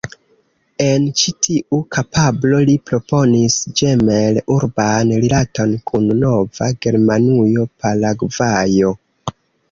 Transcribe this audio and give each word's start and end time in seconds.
En 0.83 1.03
ĉi 1.21 1.31
tiu 1.47 1.79
kapablo 1.95 2.61
li 2.69 2.73
proponis 2.91 3.57
ĝemel-urban 3.81 5.11
rilaton 5.25 5.75
kun 5.91 6.07
Nova 6.23 6.71
Germanujo, 6.87 7.67
Paragvajo. 7.85 8.91